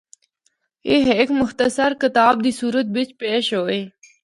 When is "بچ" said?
2.95-3.09